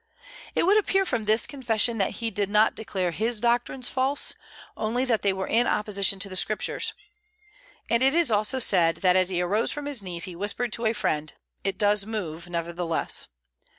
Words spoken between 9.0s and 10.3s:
that as he arose from his knees